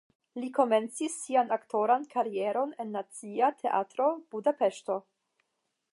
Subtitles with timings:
[0.43, 5.01] Li komencis sian aktoran karieron en Nacia Teatro (Budapeŝto).